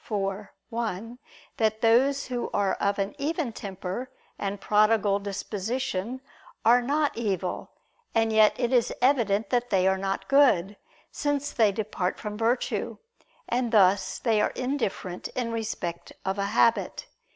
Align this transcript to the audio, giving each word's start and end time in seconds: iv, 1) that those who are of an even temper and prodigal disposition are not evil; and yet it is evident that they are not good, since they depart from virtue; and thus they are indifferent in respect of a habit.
iv, 0.09 0.47
1) 0.71 1.19
that 1.57 1.81
those 1.81 2.25
who 2.25 2.49
are 2.55 2.73
of 2.79 2.97
an 2.97 3.13
even 3.19 3.53
temper 3.53 4.09
and 4.39 4.59
prodigal 4.59 5.19
disposition 5.19 6.21
are 6.65 6.81
not 6.81 7.15
evil; 7.15 7.69
and 8.15 8.33
yet 8.33 8.59
it 8.59 8.73
is 8.73 8.91
evident 8.99 9.51
that 9.51 9.69
they 9.69 9.87
are 9.87 9.99
not 9.99 10.27
good, 10.27 10.75
since 11.11 11.51
they 11.51 11.71
depart 11.71 12.17
from 12.17 12.35
virtue; 12.35 12.97
and 13.47 13.71
thus 13.71 14.17
they 14.17 14.41
are 14.41 14.49
indifferent 14.55 15.27
in 15.35 15.51
respect 15.51 16.11
of 16.25 16.39
a 16.39 16.45
habit. 16.45 17.05